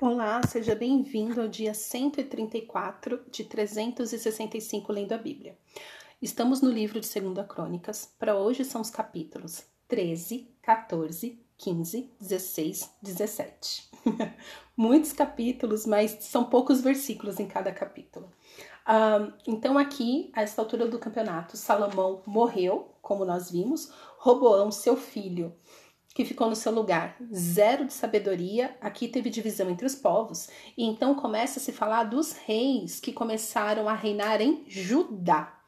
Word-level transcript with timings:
Olá, 0.00 0.40
seja 0.48 0.74
bem-vindo 0.74 1.42
ao 1.42 1.46
dia 1.46 1.74
134 1.74 3.20
de 3.30 3.44
365 3.44 4.90
lendo 4.90 5.12
a 5.12 5.18
Bíblia. 5.18 5.58
Estamos 6.22 6.62
no 6.62 6.70
livro 6.70 6.98
de 6.98 7.20
2 7.20 7.46
Crônicas. 7.46 8.10
Para 8.18 8.34
hoje 8.34 8.64
são 8.64 8.80
os 8.80 8.88
capítulos 8.88 9.62
13, 9.88 10.48
14, 10.62 11.38
15, 11.58 12.10
16, 12.18 12.90
17. 13.02 13.90
Muitos 14.74 15.12
capítulos, 15.12 15.84
mas 15.84 16.12
são 16.20 16.44
poucos 16.44 16.80
versículos 16.80 17.38
em 17.38 17.46
cada 17.46 17.70
capítulo. 17.70 18.32
Um, 18.88 19.32
então, 19.46 19.76
aqui, 19.76 20.32
a 20.32 20.40
esta 20.40 20.62
altura 20.62 20.88
do 20.88 20.98
campeonato, 20.98 21.58
Salomão 21.58 22.22
morreu, 22.24 22.94
como 23.02 23.26
nós 23.26 23.50
vimos, 23.50 23.92
Roboão, 24.16 24.72
seu 24.72 24.96
filho, 24.96 25.54
que 26.14 26.24
ficou 26.24 26.48
no 26.48 26.56
seu 26.56 26.72
lugar. 26.72 27.16
Zero 27.32 27.84
de 27.84 27.92
sabedoria, 27.92 28.76
aqui 28.80 29.08
teve 29.08 29.30
divisão 29.30 29.70
entre 29.70 29.86
os 29.86 29.94
povos. 29.94 30.48
E 30.76 30.84
então 30.84 31.14
começa 31.14 31.58
a 31.58 31.62
se 31.62 31.72
falar 31.72 32.04
dos 32.04 32.32
reis 32.32 33.00
que 33.00 33.12
começaram 33.12 33.88
a 33.88 33.94
reinar 33.94 34.40
em 34.40 34.64
Judá. 34.66 35.60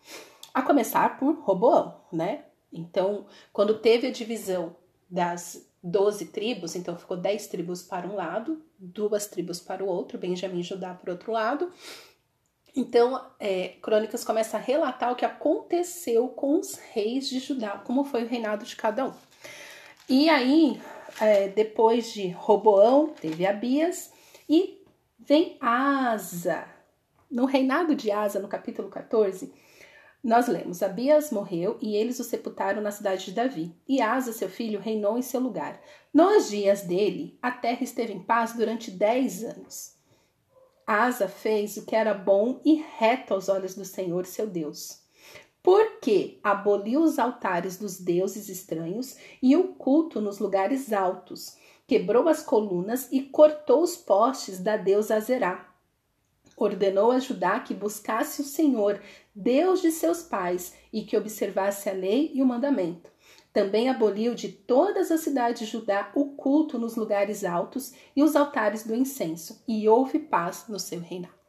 A 0.52 0.62
começar 0.62 1.18
por 1.18 1.34
Roboão, 1.40 2.00
né? 2.12 2.44
Então, 2.72 3.26
quando 3.52 3.78
teve 3.78 4.08
a 4.08 4.12
divisão 4.12 4.76
das 5.08 5.68
doze 5.82 6.26
tribos, 6.26 6.74
então 6.74 6.96
ficou 6.96 7.16
dez 7.16 7.46
tribos 7.46 7.82
para 7.82 8.06
um 8.06 8.14
lado, 8.14 8.62
duas 8.78 9.26
tribos 9.26 9.60
para 9.60 9.84
o 9.84 9.88
outro, 9.88 10.18
Benjamim 10.18 10.60
e 10.60 10.62
Judá 10.62 10.98
o 11.06 11.10
outro 11.10 11.32
lado. 11.32 11.72
Então, 12.74 13.22
é, 13.38 13.76
Crônicas 13.82 14.24
começa 14.24 14.56
a 14.56 14.60
relatar 14.60 15.12
o 15.12 15.16
que 15.16 15.24
aconteceu 15.24 16.28
com 16.28 16.58
os 16.58 16.74
reis 16.74 17.28
de 17.28 17.38
Judá, 17.38 17.82
como 17.84 18.04
foi 18.04 18.24
o 18.24 18.28
reinado 18.28 18.64
de 18.64 18.74
cada 18.74 19.06
um. 19.06 19.12
E 20.08 20.28
aí, 20.28 20.80
é, 21.20 21.48
depois 21.48 22.12
de 22.12 22.28
Roboão, 22.28 23.08
teve 23.08 23.46
Abias 23.46 24.12
e 24.48 24.82
vem 25.18 25.56
Asa. 25.60 26.66
No 27.30 27.44
reinado 27.44 27.94
de 27.94 28.10
Asa, 28.10 28.40
no 28.40 28.48
capítulo 28.48 28.88
14, 28.88 29.52
nós 30.22 30.48
lemos: 30.48 30.82
Abias 30.82 31.30
morreu 31.30 31.78
e 31.80 31.94
eles 31.96 32.18
o 32.18 32.24
sepultaram 32.24 32.82
na 32.82 32.90
cidade 32.90 33.26
de 33.26 33.32
Davi. 33.32 33.74
E 33.88 34.02
Asa, 34.02 34.32
seu 34.32 34.48
filho, 34.48 34.80
reinou 34.80 35.16
em 35.16 35.22
seu 35.22 35.40
lugar. 35.40 35.80
Nos 36.12 36.50
dias 36.50 36.82
dele, 36.82 37.38
a 37.40 37.52
terra 37.52 37.84
esteve 37.84 38.12
em 38.12 38.22
paz 38.22 38.54
durante 38.54 38.90
dez 38.90 39.44
anos. 39.44 39.94
Asa 40.84 41.28
fez 41.28 41.76
o 41.76 41.86
que 41.86 41.94
era 41.94 42.12
bom 42.12 42.60
e 42.64 42.84
reto 42.98 43.34
aos 43.34 43.48
olhos 43.48 43.76
do 43.76 43.84
Senhor, 43.84 44.26
seu 44.26 44.48
Deus 44.48 45.01
porque 45.62 46.40
aboliu 46.42 47.02
os 47.02 47.18
altares 47.18 47.78
dos 47.78 47.98
deuses 47.98 48.48
estranhos 48.48 49.16
e 49.40 49.56
o 49.56 49.68
culto 49.74 50.20
nos 50.20 50.38
lugares 50.38 50.92
altos, 50.92 51.56
quebrou 51.86 52.28
as 52.28 52.42
colunas 52.42 53.08
e 53.12 53.22
cortou 53.22 53.82
os 53.82 53.96
postes 53.96 54.58
da 54.58 54.76
deusa 54.76 55.16
Azerá. 55.16 55.68
Ordenou 56.56 57.10
a 57.10 57.18
Judá 57.18 57.60
que 57.60 57.74
buscasse 57.74 58.40
o 58.40 58.44
Senhor, 58.44 59.00
Deus 59.34 59.80
de 59.80 59.90
seus 59.90 60.22
pais, 60.22 60.74
e 60.92 61.02
que 61.02 61.16
observasse 61.16 61.88
a 61.88 61.92
lei 61.92 62.30
e 62.34 62.42
o 62.42 62.46
mandamento. 62.46 63.10
Também 63.52 63.88
aboliu 63.88 64.34
de 64.34 64.48
todas 64.48 65.10
as 65.10 65.20
cidades 65.20 65.60
de 65.60 65.66
Judá 65.66 66.10
o 66.14 66.36
culto 66.36 66.78
nos 66.78 66.96
lugares 66.96 67.44
altos 67.44 67.92
e 68.14 68.22
os 68.22 68.34
altares 68.36 68.84
do 68.84 68.94
incenso, 68.94 69.62
e 69.66 69.88
houve 69.88 70.18
paz 70.18 70.66
no 70.68 70.78
seu 70.78 71.00
reinado. 71.00 71.41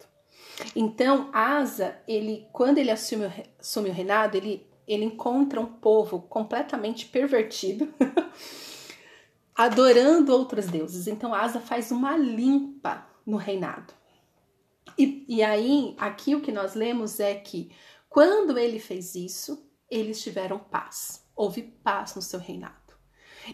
Então, 0.76 1.30
Asa, 1.34 1.98
ele, 2.08 2.48
quando 2.52 2.78
ele 2.78 2.92
assume, 2.92 3.26
assume 3.60 3.90
o 3.90 3.94
reinado, 3.94 4.38
ele, 4.38 4.68
ele 4.88 5.06
encontra 5.06 5.60
um 5.60 5.66
povo 5.66 6.22
completamente 6.22 7.06
pervertido, 7.08 7.94
adorando 9.56 10.34
outros 10.34 10.68
deuses. 10.68 11.08
Então, 11.08 11.34
Asa 11.34 11.60
faz 11.60 11.92
uma 11.92 12.16
limpa 12.18 13.08
no 13.26 13.38
reinado. 13.38 13.94
E, 14.98 15.26
e 15.28 15.44
aí, 15.44 15.96
aqui 15.98 16.36
o 16.36 16.42
que 16.42 16.52
nós 16.52 16.76
lemos 16.76 17.20
é 17.20 17.34
que 17.34 17.72
quando 18.10 18.58
ele 18.58 18.80
fez 18.80 19.16
isso, 19.16 19.68
eles 19.90 20.22
tiveram 20.22 20.60
paz. 20.60 21.26
Houve 21.36 21.64
paz 21.84 22.16
no 22.16 22.22
seu 22.22 22.40
reinado. 22.40 22.76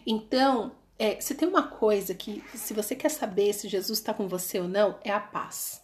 Então, 0.05 0.75
é, 0.97 1.19
se 1.21 1.33
tem 1.33 1.47
uma 1.47 1.67
coisa 1.67 2.13
que, 2.13 2.43
se 2.53 2.73
você 2.73 2.93
quer 2.93 3.09
saber 3.09 3.53
se 3.53 3.69
Jesus 3.69 3.99
está 3.99 4.13
com 4.13 4.27
você 4.27 4.59
ou 4.59 4.67
não, 4.67 4.99
é 5.01 5.11
a 5.11 5.19
paz 5.19 5.81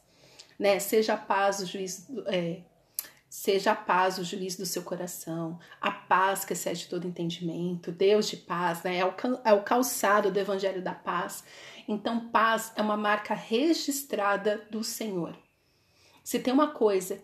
né? 0.58 0.80
Seja 0.80 1.14
a 1.14 1.18
paz 1.18 1.60
o 1.60 1.66
juiz, 1.66 2.08
é, 2.28 2.62
seja 3.30 3.72
a 3.72 3.76
paz 3.76 4.18
o 4.18 4.24
juiz 4.24 4.56
do 4.56 4.66
seu 4.66 4.84
coração, 4.84 5.60
a 5.82 5.92
paz 5.92 6.46
que 6.46 6.54
excede 6.54 6.88
todo 6.88 7.08
entendimento, 7.08 7.92
Deus 7.92 8.30
de 8.30 8.38
paz, 8.38 8.84
né? 8.84 8.98
É 8.98 9.06
o, 9.06 9.14
é 9.44 9.54
o 9.54 9.64
calçado 9.64 10.32
do 10.32 10.40
evangelho 10.40 10.82
da 10.82 10.94
paz. 10.94 11.44
Então, 11.88 12.30
paz 12.30 12.72
é 12.76 12.82
uma 12.82 12.98
marca 12.98 13.34
registrada 13.34 14.66
do 14.72 14.84
Senhor. 14.84 15.38
Se 16.24 16.40
tem 16.40 16.54
uma 16.54 16.70
coisa 16.70 17.22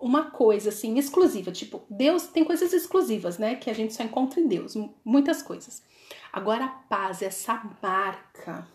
uma 0.00 0.30
coisa 0.30 0.70
assim 0.70 0.98
exclusiva, 0.98 1.52
tipo, 1.52 1.84
Deus 1.88 2.26
tem 2.26 2.44
coisas 2.44 2.72
exclusivas, 2.72 3.38
né, 3.38 3.54
que 3.54 3.70
a 3.70 3.74
gente 3.74 3.94
só 3.94 4.02
encontra 4.02 4.40
em 4.40 4.48
Deus, 4.48 4.74
muitas 5.04 5.42
coisas. 5.42 5.82
Agora 6.32 6.64
a 6.64 6.68
paz, 6.68 7.22
essa 7.22 7.62
marca 7.80 8.66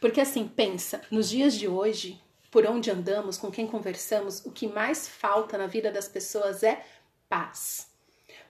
porque 0.00 0.20
assim, 0.20 0.46
pensa, 0.46 1.00
nos 1.10 1.28
dias 1.30 1.54
de 1.54 1.66
hoje, 1.68 2.20
por 2.50 2.66
onde 2.66 2.90
andamos, 2.90 3.36
com 3.36 3.50
quem 3.50 3.66
conversamos, 3.66 4.44
o 4.44 4.50
que 4.50 4.66
mais 4.66 5.08
falta 5.08 5.58
na 5.58 5.66
vida 5.66 5.90
das 5.90 6.08
pessoas 6.08 6.62
é 6.62 6.84
paz. 7.28 7.88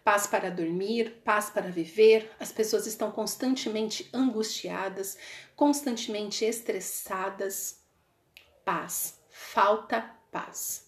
Paz 0.04 0.26
para 0.26 0.50
dormir, 0.50 1.20
paz 1.24 1.50
para 1.50 1.68
viver. 1.68 2.30
As 2.38 2.52
pessoas 2.52 2.86
estão 2.86 3.10
constantemente 3.10 4.08
angustiadas, 4.12 5.18
constantemente 5.56 6.44
estressadas. 6.44 7.80
Paz. 8.64 9.18
Falta 9.28 10.08
paz. 10.30 10.86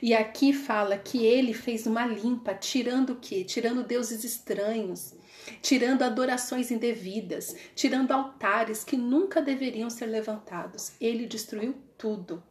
E 0.00 0.14
aqui 0.14 0.52
fala 0.52 0.96
que 0.96 1.24
ele 1.24 1.52
fez 1.52 1.86
uma 1.86 2.06
limpa, 2.06 2.54
tirando 2.54 3.10
o 3.10 3.16
quê? 3.16 3.44
Tirando 3.44 3.84
deuses 3.84 4.24
estranhos, 4.24 5.14
tirando 5.62 6.02
adorações 6.02 6.70
indevidas, 6.70 7.54
tirando 7.74 8.12
altares 8.12 8.84
que 8.84 8.96
nunca 8.96 9.40
deveriam 9.42 9.90
ser 9.90 10.06
levantados. 10.06 10.92
Ele 11.00 11.26
destruiu 11.26 11.74
tudo 11.96 12.42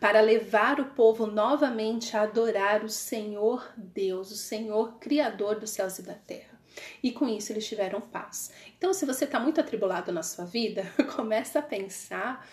para 0.00 0.20
levar 0.20 0.80
o 0.80 0.86
povo 0.86 1.26
novamente 1.26 2.16
a 2.16 2.22
adorar 2.22 2.84
o 2.84 2.88
Senhor 2.88 3.72
Deus, 3.76 4.30
o 4.30 4.36
Senhor 4.36 4.98
Criador 4.98 5.58
dos 5.58 5.70
céus 5.70 5.98
e 5.98 6.02
da 6.02 6.14
terra. 6.14 6.56
E 7.02 7.10
com 7.10 7.26
isso 7.26 7.52
eles 7.52 7.66
tiveram 7.66 8.00
paz. 8.00 8.50
Então, 8.76 8.92
se 8.92 9.06
você 9.06 9.24
está 9.24 9.40
muito 9.40 9.60
atribulado 9.60 10.12
na 10.12 10.22
sua 10.22 10.44
vida, 10.44 10.84
começa 11.16 11.58
a 11.58 11.62
pensar 11.62 12.46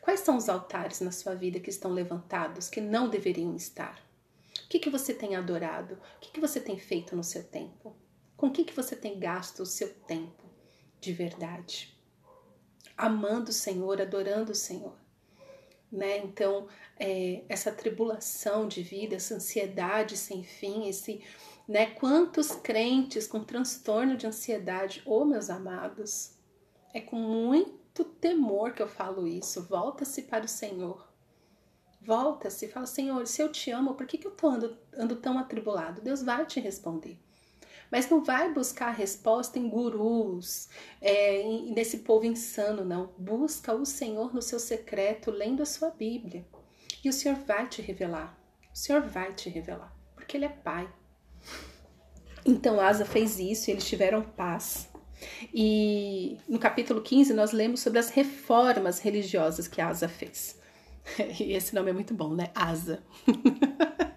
quais 0.00 0.20
são 0.20 0.36
os 0.36 0.48
altares 0.48 1.00
na 1.00 1.12
sua 1.12 1.34
vida 1.34 1.60
que 1.60 1.70
estão 1.70 1.92
levantados, 1.92 2.68
que 2.68 2.80
não 2.80 3.08
deveriam 3.08 3.54
estar. 3.54 4.00
O 4.64 4.68
que, 4.68 4.78
que 4.78 4.90
você 4.90 5.14
tem 5.14 5.36
adorado? 5.36 5.94
O 5.94 6.20
que, 6.20 6.32
que 6.32 6.40
você 6.40 6.60
tem 6.60 6.78
feito 6.78 7.14
no 7.14 7.24
seu 7.24 7.44
tempo? 7.44 7.94
Com 8.38 8.52
que, 8.52 8.62
que 8.62 8.72
você 8.72 8.94
tem 8.94 9.18
gasto 9.18 9.64
o 9.64 9.66
seu 9.66 9.92
tempo 9.92 10.44
de 11.00 11.12
verdade? 11.12 11.92
Amando 12.96 13.50
o 13.50 13.52
Senhor, 13.52 14.00
adorando 14.00 14.52
o 14.52 14.54
Senhor. 14.54 14.96
Né? 15.90 16.18
Então, 16.18 16.68
é, 16.96 17.42
essa 17.48 17.72
tribulação 17.72 18.68
de 18.68 18.80
vida, 18.80 19.16
essa 19.16 19.34
ansiedade 19.34 20.16
sem 20.16 20.44
fim, 20.44 20.88
esse, 20.88 21.20
né? 21.66 21.86
Quantos 21.86 22.52
crentes 22.52 23.26
com 23.26 23.42
transtorno 23.42 24.16
de 24.16 24.26
ansiedade, 24.26 25.02
oh 25.04 25.24
meus 25.24 25.50
amados, 25.50 26.36
é 26.94 27.00
com 27.00 27.16
muito 27.16 28.04
temor 28.04 28.72
que 28.72 28.80
eu 28.80 28.88
falo 28.88 29.26
isso. 29.26 29.64
Volta-se 29.64 30.22
para 30.22 30.44
o 30.44 30.48
Senhor. 30.48 31.08
Volta-se, 32.00 32.68
fala, 32.68 32.86
Senhor, 32.86 33.26
se 33.26 33.42
eu 33.42 33.50
te 33.50 33.72
amo, 33.72 33.94
por 33.94 34.06
que, 34.06 34.16
que 34.16 34.28
eu 34.28 34.30
tô 34.30 34.46
ando, 34.46 34.78
ando 34.96 35.16
tão 35.16 35.36
atribulado? 35.36 36.00
Deus 36.00 36.22
vai 36.22 36.46
te 36.46 36.60
responder. 36.60 37.18
Mas 37.90 38.08
não 38.08 38.22
vai 38.22 38.52
buscar 38.52 38.88
a 38.88 38.92
resposta 38.92 39.58
em 39.58 39.68
gurus, 39.68 40.68
é, 41.00 41.42
nesse 41.74 41.98
povo 41.98 42.26
insano, 42.26 42.84
não. 42.84 43.12
Busca 43.18 43.74
o 43.74 43.86
Senhor 43.86 44.34
no 44.34 44.42
seu 44.42 44.58
secreto, 44.58 45.30
lendo 45.30 45.62
a 45.62 45.66
sua 45.66 45.90
Bíblia. 45.90 46.46
E 47.02 47.08
o 47.08 47.12
Senhor 47.12 47.36
vai 47.36 47.66
te 47.66 47.80
revelar. 47.80 48.38
O 48.74 48.76
Senhor 48.76 49.02
vai 49.02 49.32
te 49.32 49.48
revelar, 49.48 49.94
porque 50.14 50.36
Ele 50.36 50.44
é 50.44 50.50
Pai. 50.50 50.88
Então 52.44 52.80
Asa 52.80 53.04
fez 53.04 53.38
isso 53.38 53.68
e 53.68 53.72
eles 53.72 53.86
tiveram 53.86 54.22
paz. 54.22 54.88
E 55.52 56.38
no 56.48 56.58
capítulo 56.58 57.02
15 57.02 57.34
nós 57.34 57.52
lemos 57.52 57.80
sobre 57.80 57.98
as 57.98 58.10
reformas 58.10 59.00
religiosas 59.00 59.66
que 59.68 59.80
Asa 59.80 60.08
fez. 60.08 60.56
E 61.40 61.54
esse 61.54 61.74
nome 61.74 61.90
é 61.90 61.92
muito 61.94 62.12
bom, 62.12 62.34
né? 62.34 62.50
Asa. 62.54 63.02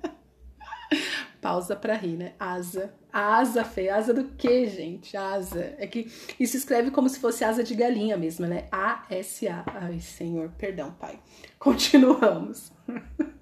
Pausa 1.42 1.76
para 1.76 1.96
rir, 1.96 2.18
né? 2.18 2.34
Asa. 2.40 2.94
Asa, 3.12 3.66
feia. 3.66 3.96
Asa 3.96 4.14
do 4.14 4.26
que, 4.26 4.68
gente? 4.68 5.18
Asa. 5.18 5.74
É 5.80 5.88
que 5.88 6.10
isso 6.40 6.56
escreve 6.56 6.92
como 6.92 7.10
se 7.10 7.20
fosse 7.20 7.44
asa 7.44 7.64
de 7.64 7.74
galinha 7.74 8.16
mesmo, 8.16 8.46
né? 8.46 8.68
A-S-A. 8.72 9.64
Ai, 9.66 10.00
Senhor, 10.00 10.52
perdão, 10.58 10.92
Pai. 11.00 11.20
Continuamos. 11.58 12.72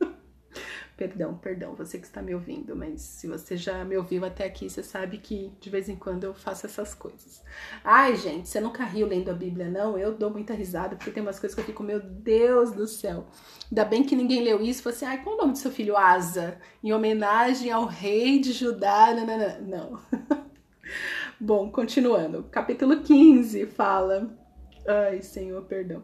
Perdão, 1.00 1.38
perdão, 1.38 1.76
você 1.76 1.98
que 1.98 2.06
está 2.06 2.22
me 2.22 2.36
ouvindo, 2.36 2.76
mas 2.76 3.00
se 3.00 3.26
você 3.26 3.56
já 3.56 3.86
me 3.86 3.96
ouviu 3.96 4.26
até 4.26 4.44
aqui, 4.44 4.70
você 4.70 4.84
sabe 4.84 5.18
que 5.18 5.50
de 5.58 5.70
vez 5.70 5.88
em 5.88 5.96
quando 5.96 6.26
eu 6.26 6.34
faço 6.34 6.66
essas 6.66 6.94
coisas. 6.94 7.42
Ai, 7.86 8.18
gente, 8.18 8.50
você 8.50 8.60
nunca 8.60 8.84
riu 8.84 9.08
lendo 9.08 9.32
a 9.32 9.34
Bíblia, 9.34 9.70
não? 9.70 9.98
Eu 9.98 10.14
dou 10.14 10.30
muita 10.30 10.54
risada, 10.54 10.98
porque 10.98 11.10
tem 11.10 11.24
umas 11.24 11.40
coisas 11.40 11.56
que 11.56 11.62
eu 11.62 11.66
fico, 11.66 11.84
meu 11.84 12.02
Deus 12.02 12.74
do 12.74 12.86
céu. 12.86 13.28
Ainda 13.72 13.86
bem 13.86 14.04
que 14.04 14.14
ninguém 14.14 14.44
leu 14.44 14.62
isso, 14.62 14.84
falou 14.84 14.94
assim, 14.94 15.06
ai, 15.06 15.24
qual 15.24 15.36
o 15.36 15.38
nome 15.38 15.54
do 15.54 15.58
seu 15.58 15.72
filho? 15.72 15.96
Asa, 15.96 16.60
em 16.84 16.92
homenagem 16.92 17.72
ao 17.72 17.86
rei 17.86 18.38
de 18.38 18.52
Judá, 18.52 19.14
não. 19.14 19.62
não. 19.62 20.00
Bom, 21.40 21.72
continuando. 21.72 22.44
Capítulo 22.52 23.00
15 23.00 23.68
fala. 23.68 24.38
Ai, 24.86 25.22
Senhor, 25.22 25.64
perdão 25.64 26.04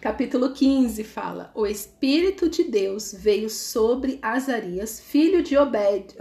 capítulo 0.00 0.52
15 0.52 1.02
fala: 1.04 1.50
O 1.54 1.66
Espírito 1.66 2.48
de 2.48 2.64
Deus 2.64 3.12
veio 3.12 3.48
sobre 3.48 4.18
Azarias, 4.22 5.00
filho 5.00 5.42
de 5.42 5.56
Obed, 5.56 6.14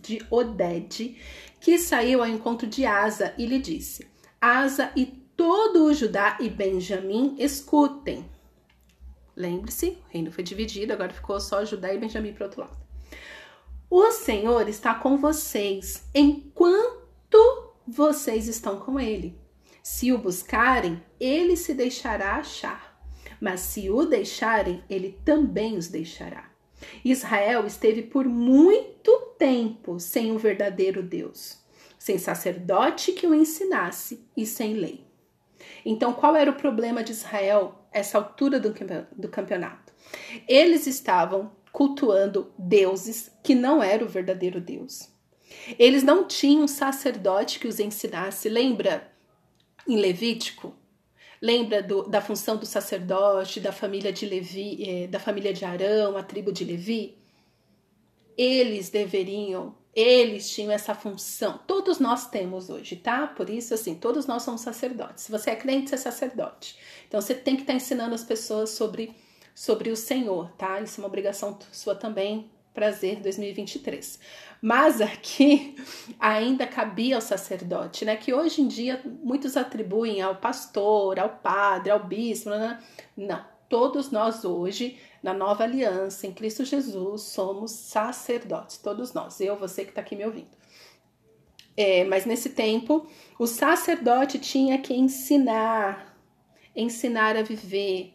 de 0.00 0.24
Oded, 0.30 1.16
que 1.60 1.78
saiu 1.78 2.22
ao 2.22 2.28
encontro 2.28 2.66
de 2.66 2.84
Asa 2.84 3.34
e 3.38 3.46
lhe 3.46 3.58
disse: 3.58 4.06
Asa 4.40 4.92
e 4.94 5.06
todo 5.36 5.84
o 5.84 5.94
Judá 5.94 6.36
e 6.40 6.48
Benjamim 6.48 7.36
escutem. 7.38 8.24
Lembre-se, 9.34 9.90
o 9.90 10.12
reino 10.12 10.30
foi 10.30 10.44
dividido, 10.44 10.92
agora 10.92 11.12
ficou 11.12 11.40
só 11.40 11.64
Judá 11.64 11.92
e 11.92 11.98
Benjamim 11.98 12.32
para 12.32 12.46
outro 12.46 12.60
lado. 12.60 12.76
O 13.88 14.10
Senhor 14.10 14.68
está 14.68 14.94
com 14.94 15.16
vocês 15.16 16.08
enquanto 16.14 17.72
vocês 17.86 18.46
estão 18.46 18.78
com 18.78 19.00
ele. 19.00 19.38
Se 19.82 20.12
o 20.12 20.18
buscarem, 20.18 21.02
ele 21.18 21.56
se 21.56 21.74
deixará 21.74 22.36
achar 22.36 22.91
mas 23.42 23.58
se 23.58 23.90
o 23.90 24.04
deixarem, 24.06 24.84
ele 24.88 25.18
também 25.24 25.76
os 25.76 25.88
deixará. 25.88 26.48
Israel 27.04 27.66
esteve 27.66 28.02
por 28.02 28.24
muito 28.24 29.34
tempo 29.36 29.98
sem 29.98 30.30
o 30.30 30.38
verdadeiro 30.38 31.02
Deus, 31.02 31.58
sem 31.98 32.18
sacerdote 32.18 33.10
que 33.10 33.26
o 33.26 33.34
ensinasse 33.34 34.24
e 34.36 34.46
sem 34.46 34.74
lei. 34.74 35.04
Então, 35.84 36.12
qual 36.12 36.36
era 36.36 36.52
o 36.52 36.56
problema 36.56 37.02
de 37.02 37.10
Israel 37.10 37.84
essa 37.90 38.16
altura 38.16 38.60
do 38.60 39.28
campeonato? 39.28 39.92
Eles 40.46 40.86
estavam 40.86 41.50
cultuando 41.72 42.52
deuses 42.56 43.28
que 43.42 43.56
não 43.56 43.82
era 43.82 44.04
o 44.04 44.08
verdadeiro 44.08 44.60
Deus. 44.60 45.10
Eles 45.76 46.04
não 46.04 46.28
tinham 46.28 46.68
sacerdote 46.68 47.58
que 47.58 47.66
os 47.66 47.80
ensinasse. 47.80 48.48
Lembra 48.48 49.12
em 49.88 49.96
Levítico? 49.96 50.80
Lembra 51.42 51.82
do, 51.82 52.04
da 52.04 52.20
função 52.20 52.56
do 52.56 52.64
sacerdote, 52.64 53.58
da 53.58 53.72
família 53.72 54.12
de 54.12 54.24
Levi, 54.24 54.78
eh, 54.88 55.06
da 55.08 55.18
família 55.18 55.52
de 55.52 55.64
Arão, 55.64 56.16
a 56.16 56.22
tribo 56.22 56.52
de 56.52 56.64
Levi? 56.64 57.18
Eles 58.38 58.90
deveriam, 58.90 59.74
eles 59.92 60.48
tinham 60.48 60.70
essa 60.70 60.94
função. 60.94 61.58
Todos 61.66 61.98
nós 61.98 62.30
temos 62.30 62.70
hoje, 62.70 62.94
tá? 62.94 63.26
Por 63.26 63.50
isso, 63.50 63.74
assim, 63.74 63.96
todos 63.96 64.24
nós 64.24 64.44
somos 64.44 64.60
sacerdotes. 64.60 65.24
Se 65.24 65.32
você 65.32 65.50
é 65.50 65.56
crente, 65.56 65.90
você 65.90 65.96
é 65.96 65.98
sacerdote. 65.98 66.78
Então, 67.08 67.20
você 67.20 67.34
tem 67.34 67.56
que 67.56 67.62
estar 67.62 67.72
tá 67.72 67.76
ensinando 67.76 68.14
as 68.14 68.22
pessoas 68.22 68.70
sobre, 68.70 69.12
sobre 69.52 69.90
o 69.90 69.96
Senhor, 69.96 70.52
tá? 70.52 70.80
Isso 70.80 71.00
é 71.00 71.02
uma 71.02 71.08
obrigação 71.08 71.58
sua 71.72 71.96
também. 71.96 72.48
Prazer 72.74 73.20
2023. 73.20 74.18
Mas 74.60 75.00
aqui 75.00 75.76
ainda 76.18 76.66
cabia 76.66 77.16
ao 77.16 77.20
sacerdote, 77.20 78.04
né? 78.04 78.16
Que 78.16 78.32
hoje 78.32 78.62
em 78.62 78.68
dia 78.68 79.02
muitos 79.04 79.56
atribuem 79.56 80.22
ao 80.22 80.36
pastor, 80.36 81.18
ao 81.18 81.28
padre, 81.28 81.90
ao 81.90 82.02
bispo. 82.02 82.50
Né? 82.50 82.82
Não, 83.16 83.44
todos 83.68 84.10
nós 84.10 84.44
hoje, 84.44 84.98
na 85.22 85.34
nova 85.34 85.64
aliança, 85.64 86.26
em 86.26 86.32
Cristo 86.32 86.64
Jesus, 86.64 87.22
somos 87.22 87.72
sacerdotes. 87.72 88.78
Todos 88.78 89.12
nós, 89.12 89.40
eu, 89.40 89.56
você 89.56 89.84
que 89.84 89.90
está 89.90 90.00
aqui 90.00 90.16
me 90.16 90.24
ouvindo. 90.24 90.62
É, 91.76 92.04
mas 92.04 92.26
nesse 92.26 92.50
tempo, 92.50 93.06
o 93.38 93.46
sacerdote 93.46 94.38
tinha 94.38 94.78
que 94.78 94.94
ensinar, 94.94 96.16
ensinar 96.76 97.36
a 97.36 97.42
viver. 97.42 98.14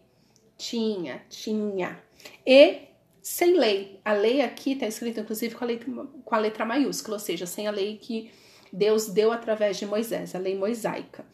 Tinha, 0.58 1.24
tinha. 1.30 2.02
E 2.46 2.87
sem 3.28 3.58
lei. 3.58 4.00
A 4.06 4.14
lei 4.14 4.42
aqui 4.42 4.72
está 4.72 4.88
escrita, 4.88 5.20
inclusive, 5.20 5.54
com 5.54 5.66
a, 5.66 5.68
letra, 5.68 5.92
com 6.24 6.36
a 6.36 6.38
letra 6.38 6.66
maiúscula, 6.66 7.18
ou 7.18 7.20
seja, 7.20 7.46
sem 7.46 7.68
a 7.68 7.72
lei 7.72 7.98
que 7.98 8.32
Deus 8.72 9.10
deu 9.10 9.34
através 9.34 9.78
de 9.78 9.86
Moisés, 9.86 10.34
a 10.34 10.40
lei 10.40 10.58
mosaica. 10.58 11.26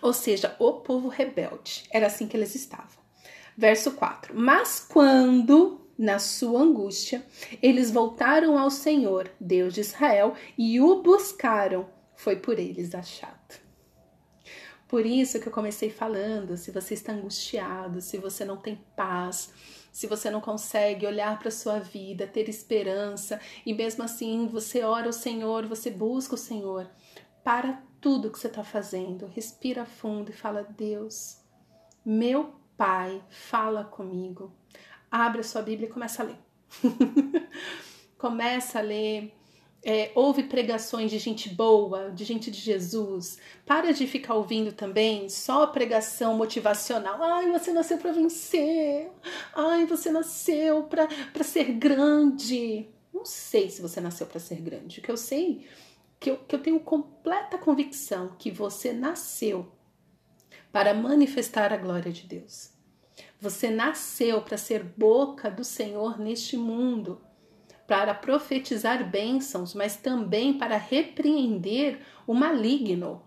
Ou 0.00 0.12
seja, 0.12 0.54
o 0.60 0.74
povo 0.74 1.08
rebelde. 1.08 1.82
Era 1.90 2.06
assim 2.06 2.28
que 2.28 2.36
eles 2.36 2.54
estavam. 2.54 3.02
Verso 3.56 3.92
4: 3.92 4.32
Mas 4.32 4.78
quando, 4.78 5.80
na 5.98 6.20
sua 6.20 6.60
angústia, 6.60 7.26
eles 7.60 7.90
voltaram 7.90 8.56
ao 8.56 8.70
Senhor, 8.70 9.28
Deus 9.40 9.74
de 9.74 9.80
Israel, 9.80 10.34
e 10.56 10.80
o 10.80 11.02
buscaram, 11.02 11.88
foi 12.14 12.36
por 12.36 12.60
eles 12.60 12.94
achado. 12.94 13.58
Por 14.86 15.04
isso 15.04 15.40
que 15.40 15.48
eu 15.48 15.52
comecei 15.52 15.90
falando: 15.90 16.56
se 16.56 16.70
você 16.70 16.94
está 16.94 17.12
angustiado, 17.12 18.00
se 18.00 18.18
você 18.18 18.44
não 18.44 18.56
tem 18.56 18.80
paz, 18.94 19.52
se 19.98 20.06
você 20.06 20.30
não 20.30 20.40
consegue 20.40 21.04
olhar 21.04 21.36
para 21.40 21.48
a 21.48 21.50
sua 21.50 21.80
vida, 21.80 22.24
ter 22.24 22.48
esperança 22.48 23.40
e 23.66 23.74
mesmo 23.74 24.04
assim 24.04 24.46
você 24.46 24.84
ora 24.84 25.06
ao 25.06 25.12
Senhor, 25.12 25.66
você 25.66 25.90
busca 25.90 26.36
o 26.36 26.38
Senhor, 26.38 26.88
para 27.42 27.82
tudo 28.00 28.30
que 28.30 28.38
você 28.38 28.46
está 28.46 28.62
fazendo, 28.62 29.26
respira 29.26 29.84
fundo 29.84 30.30
e 30.30 30.32
fala: 30.32 30.62
Deus, 30.62 31.40
meu 32.06 32.54
Pai, 32.76 33.20
fala 33.28 33.82
comigo. 33.82 34.54
Abre 35.10 35.40
a 35.40 35.44
sua 35.44 35.62
Bíblia 35.62 35.88
e 35.88 35.92
começa 35.92 36.22
a 36.22 36.26
ler. 36.26 36.38
começa 38.16 38.78
a 38.78 38.82
ler 38.82 39.36
é, 39.84 40.10
ouve 40.14 40.42
pregações 40.42 41.10
de 41.10 41.18
gente 41.18 41.48
boa, 41.48 42.10
de 42.10 42.24
gente 42.24 42.50
de 42.50 42.58
Jesus. 42.58 43.38
Para 43.64 43.92
de 43.92 44.06
ficar 44.06 44.34
ouvindo 44.34 44.72
também 44.72 45.28
só 45.28 45.66
pregação 45.66 46.36
motivacional. 46.36 47.22
Ai, 47.22 47.50
você 47.50 47.72
nasceu 47.72 47.98
para 47.98 48.12
vencer. 48.12 49.10
Ai, 49.54 49.86
você 49.86 50.10
nasceu 50.10 50.84
para 50.84 51.08
ser 51.44 51.72
grande. 51.72 52.88
Não 53.14 53.24
sei 53.24 53.70
se 53.70 53.80
você 53.80 54.00
nasceu 54.00 54.26
para 54.26 54.40
ser 54.40 54.60
grande. 54.60 54.98
O 54.98 55.02
que 55.02 55.10
eu 55.10 55.16
sei, 55.16 55.66
que 56.18 56.30
eu, 56.30 56.38
que 56.38 56.54
eu 56.54 56.62
tenho 56.62 56.80
completa 56.80 57.56
convicção 57.56 58.34
que 58.38 58.50
você 58.50 58.92
nasceu 58.92 59.72
para 60.72 60.92
manifestar 60.92 61.72
a 61.72 61.76
glória 61.76 62.12
de 62.12 62.26
Deus. 62.26 62.70
Você 63.40 63.70
nasceu 63.70 64.42
para 64.42 64.58
ser 64.58 64.82
boca 64.82 65.48
do 65.48 65.62
Senhor 65.64 66.18
neste 66.18 66.56
mundo 66.56 67.20
para 67.88 68.14
profetizar 68.14 69.02
bênçãos, 69.10 69.72
mas 69.72 69.96
também 69.96 70.58
para 70.58 70.76
repreender 70.76 71.98
o 72.26 72.34
maligno, 72.34 73.22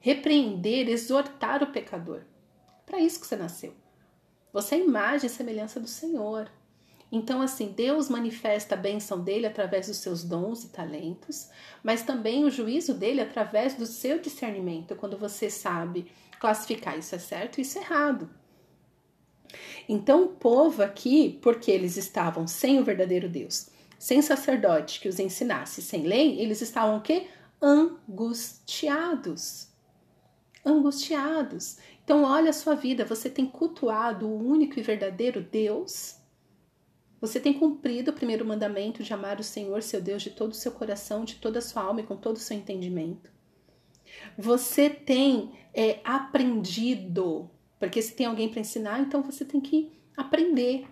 repreender, 0.00 0.88
exortar 0.88 1.62
o 1.62 1.68
pecador. 1.68 2.22
Para 2.84 2.98
isso 2.98 3.20
que 3.20 3.26
você 3.28 3.36
nasceu. 3.36 3.72
Você 4.52 4.74
é 4.74 4.84
imagem 4.84 5.28
e 5.28 5.30
semelhança 5.30 5.78
do 5.78 5.86
Senhor. 5.86 6.50
Então, 7.10 7.40
assim, 7.40 7.68
Deus 7.68 8.08
manifesta 8.08 8.74
a 8.74 8.78
bênção 8.78 9.22
dele 9.22 9.46
através 9.46 9.86
dos 9.86 9.98
seus 9.98 10.24
dons 10.24 10.64
e 10.64 10.70
talentos, 10.70 11.48
mas 11.80 12.02
também 12.02 12.44
o 12.44 12.50
juízo 12.50 12.92
dele 12.92 13.20
através 13.20 13.74
do 13.74 13.86
seu 13.86 14.18
discernimento, 14.18 14.96
quando 14.96 15.16
você 15.16 15.48
sabe 15.48 16.10
classificar 16.40 16.98
isso 16.98 17.14
é 17.14 17.18
certo 17.18 17.58
e 17.58 17.62
isso 17.62 17.78
é 17.78 17.82
errado. 17.82 18.28
Então, 19.88 20.24
o 20.24 20.28
povo 20.28 20.82
aqui, 20.82 21.38
porque 21.42 21.70
eles 21.70 21.96
estavam 21.96 22.46
sem 22.46 22.78
o 22.78 22.84
verdadeiro 22.84 23.28
Deus, 23.28 23.70
sem 23.98 24.22
sacerdote 24.22 25.00
que 25.00 25.08
os 25.08 25.18
ensinasse, 25.18 25.82
sem 25.82 26.02
lei, 26.02 26.40
eles 26.40 26.60
estavam 26.60 26.98
o 26.98 27.00
quê? 27.00 27.26
Angustiados. 27.60 29.68
Angustiados. 30.64 31.78
Então, 32.04 32.24
olha 32.24 32.50
a 32.50 32.54
sua 32.54 32.74
vida, 32.74 33.04
você 33.04 33.28
tem 33.28 33.46
cultuado 33.46 34.26
o 34.26 34.48
único 34.48 34.78
e 34.78 34.82
verdadeiro 34.82 35.42
Deus? 35.42 36.16
Você 37.20 37.40
tem 37.40 37.52
cumprido 37.52 38.10
o 38.10 38.14
primeiro 38.14 38.44
mandamento 38.44 39.02
de 39.02 39.12
amar 39.12 39.40
o 39.40 39.44
Senhor, 39.44 39.82
seu 39.82 40.00
Deus, 40.00 40.22
de 40.22 40.30
todo 40.30 40.52
o 40.52 40.56
seu 40.56 40.70
coração, 40.70 41.24
de 41.24 41.36
toda 41.36 41.58
a 41.58 41.62
sua 41.62 41.82
alma 41.82 42.00
e 42.00 42.04
com 42.04 42.16
todo 42.16 42.36
o 42.36 42.40
seu 42.40 42.56
entendimento? 42.56 43.30
Você 44.36 44.88
tem 44.88 45.52
é, 45.74 46.00
aprendido 46.04 47.50
porque 47.78 48.02
se 48.02 48.14
tem 48.14 48.26
alguém 48.26 48.48
para 48.48 48.60
ensinar, 48.60 49.00
então 49.00 49.22
você 49.22 49.44
tem 49.44 49.60
que 49.60 49.92
aprender. 50.16 50.86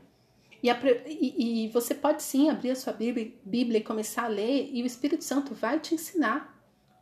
E, 0.62 0.70
e, 0.70 1.64
e, 1.64 1.68
você 1.68 1.94
pode 1.94 2.22
sim 2.22 2.48
abrir 2.48 2.70
a 2.70 2.76
sua 2.76 2.92
Bíblia, 2.92 3.32
Bíblia, 3.44 3.78
e 3.78 3.84
começar 3.84 4.24
a 4.24 4.28
ler, 4.28 4.70
e 4.72 4.82
o 4.82 4.86
Espírito 4.86 5.24
Santo 5.24 5.54
vai 5.54 5.78
te 5.78 5.94
ensinar. 5.94 6.54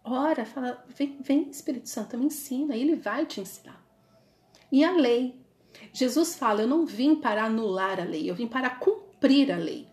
Ora, 0.02 0.44
fala, 0.44 0.84
vem, 0.88 1.18
vem 1.20 1.48
Espírito 1.48 1.88
Santo, 1.88 2.18
me 2.18 2.26
ensina, 2.26 2.76
e 2.76 2.82
ele 2.82 2.96
vai 2.96 3.24
te 3.24 3.40
ensinar. 3.40 3.82
E 4.70 4.84
a 4.84 4.92
lei. 4.92 5.40
Jesus 5.92 6.34
fala: 6.34 6.62
Eu 6.62 6.68
não 6.68 6.84
vim 6.84 7.16
para 7.16 7.44
anular 7.44 8.00
a 8.00 8.04
lei, 8.04 8.28
eu 8.28 8.34
vim 8.34 8.46
para 8.46 8.70
cumprir 8.70 9.50
a 9.50 9.56
lei. 9.56 9.88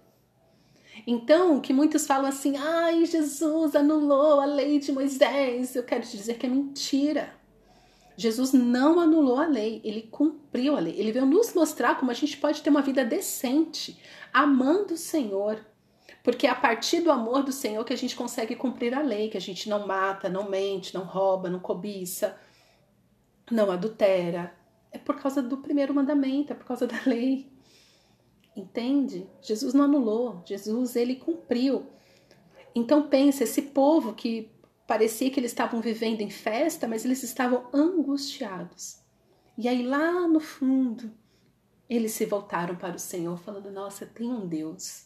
Então, 1.06 1.60
que 1.60 1.74
muitos 1.74 2.06
falam 2.06 2.28
assim: 2.28 2.58
ai, 2.58 3.06
Jesus 3.06 3.76
anulou 3.76 4.40
a 4.40 4.46
lei 4.46 4.80
de 4.80 4.92
Moisés, 4.92 5.76
eu 5.76 5.84
quero 5.84 6.04
te 6.04 6.18
dizer 6.18 6.38
que 6.38 6.46
é 6.46 6.50
mentira. 6.50 7.34
Jesus 8.16 8.54
não 8.54 9.00
anulou 9.00 9.38
a 9.38 9.48
lei, 9.48 9.82
ele 9.84 10.04
cumpriu 10.04 10.76
a 10.76 10.80
lei. 10.80 10.96
Ele 10.98 11.12
veio 11.12 11.26
nos 11.26 11.54
mostrar 11.54 11.98
como 12.00 12.12
a 12.12 12.14
gente 12.14 12.38
pode 12.38 12.62
ter 12.62 12.70
uma 12.70 12.82
vida 12.82 13.04
decente, 13.04 14.00
amando 14.34 14.94
o 14.94 14.98
Senhor. 14.98 15.66
Porque 16.24 16.46
é 16.46 16.50
a 16.50 16.56
partir 16.56 17.02
do 17.02 17.12
amor 17.12 17.44
do 17.44 17.52
Senhor 17.52 17.84
que 17.84 17.94
a 17.94 17.98
gente 17.98 18.16
consegue 18.16 18.56
cumprir 18.56 18.94
a 18.94 19.02
lei, 19.02 19.30
que 19.30 19.38
a 19.38 19.42
gente 19.42 19.68
não 19.70 19.88
mata, 19.88 20.30
não 20.30 20.50
mente, 20.50 20.94
não 20.94 21.04
rouba, 21.04 21.50
não 21.50 21.60
cobiça, 21.60 22.38
não 23.50 23.72
adultera. 23.72 24.54
É 24.92 25.00
por 25.00 25.20
causa 25.20 25.42
do 25.42 25.58
primeiro 25.58 25.94
mandamento, 25.94 26.54
é 26.54 26.56
por 26.56 26.66
causa 26.66 26.86
da 26.86 27.00
lei. 27.08 27.52
Entende? 28.56 29.28
Jesus 29.42 29.74
não 29.74 29.86
anulou, 29.86 30.42
Jesus 30.46 30.96
ele 30.96 31.16
cumpriu. 31.16 31.88
Então 32.76 33.08
pensa, 33.08 33.44
esse 33.44 33.62
povo 33.62 34.14
que 34.14 34.52
parecia 34.92 35.32
que 35.32 35.40
eles 35.40 35.52
estavam 35.52 35.80
vivendo 35.80 36.20
em 36.20 36.30
festa, 36.30 36.86
mas 36.86 37.06
eles 37.06 37.24
estavam 37.24 37.66
angustiados. 37.74 38.98
E 39.58 39.70
aí 39.70 39.84
lá 39.84 40.28
no 40.28 40.42
fundo, 40.42 41.10
eles 41.90 42.12
se 42.12 42.26
voltaram 42.26 42.76
para 42.76 42.98
o 42.98 43.00
Senhor, 43.00 43.40
falando: 43.40 43.72
Nossa, 43.72 44.06
tem 44.06 44.30
um 44.30 44.46
Deus. 44.46 45.06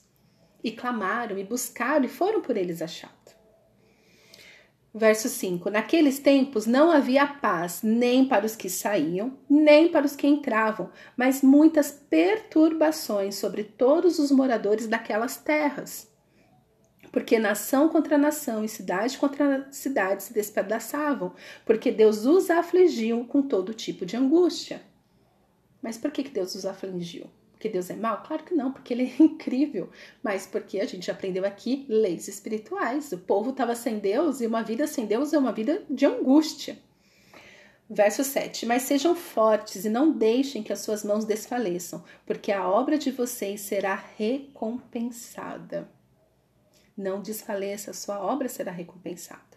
E 0.64 0.72
clamaram, 0.72 1.38
e 1.38 1.44
buscaram, 1.44 2.04
e 2.04 2.08
foram 2.08 2.42
por 2.42 2.58
eles 2.58 2.82
achados. 2.82 3.36
Verso 4.92 5.30
5: 5.30 5.70
Naqueles 5.70 6.18
tempos 6.18 6.66
não 6.66 6.90
havia 6.90 7.28
paz 7.28 7.84
nem 7.84 8.28
para 8.28 8.44
os 8.44 8.56
que 8.56 8.72
saíam, 8.72 9.38
nem 9.48 9.92
para 9.92 10.08
os 10.08 10.16
que 10.16 10.26
entravam, 10.26 10.90
mas 11.16 11.44
muitas 11.44 11.92
perturbações 11.92 13.36
sobre 13.36 13.64
todos 13.64 14.18
os 14.18 14.32
moradores 14.32 14.88
daquelas 14.88 15.38
terras 15.38 16.15
porque 17.16 17.40
nação 17.40 17.88
contra 17.88 18.18
nação 18.18 18.62
e 18.62 18.68
cidade 18.68 19.18
contra 19.18 19.66
cidade 19.72 20.22
se 20.22 20.34
despedaçavam, 20.34 21.34
porque 21.66 21.90
Deus 21.90 22.26
os 22.26 22.50
afligiu 22.50 23.24
com 23.24 23.42
todo 23.42 23.74
tipo 23.74 24.06
de 24.06 24.18
angústia. 24.18 24.82
Mas 25.82 25.98
por 25.98 26.12
que 26.12 26.24
Deus 26.24 26.56
os 26.56 26.66
afligiu? 26.66 27.28
Porque 27.54 27.70
Deus 27.70 27.90
é 27.90 27.96
mau? 27.96 28.22
Claro 28.22 28.44
que 28.44 28.54
não, 28.54 28.70
porque 28.70 28.94
ele 28.94 29.04
é 29.04 29.16
incrível. 29.24 29.90
Mas 30.22 30.46
porque 30.46 30.82
a 30.82 30.86
gente 30.86 31.10
aprendeu 31.10 31.46
aqui 31.46 31.86
leis 31.88 32.28
espirituais. 32.28 33.14
O 33.14 33.20
povo 33.20 33.52
estava 33.52 33.76
sem 33.76 33.98
Deus 33.98 34.42
e 34.42 34.46
uma 34.46 34.62
vida 34.62 34.86
sem 34.86 35.06
Deus 35.06 35.32
é 35.32 35.38
uma 35.38 35.54
vida 35.54 35.86
de 35.90 36.06
angústia. 36.06 36.78
Verso 37.90 38.26
7: 38.26 38.66
Mas 38.66 38.82
sejam 38.82 39.16
fortes 39.16 39.86
e 39.86 39.90
não 39.90 40.12
deixem 40.12 40.62
que 40.62 40.74
as 40.74 40.80
suas 40.80 41.02
mãos 41.02 41.24
desfaleçam, 41.24 42.04
porque 42.26 42.52
a 42.52 42.68
obra 42.68 42.98
de 42.98 43.10
vocês 43.10 43.62
será 43.62 44.04
recompensada 44.18 45.95
não 46.98 47.22
desfaleça, 47.22 47.94
sua 47.94 48.20
obra 48.20 48.48
será 48.48 48.72
recompensada. 48.72 49.55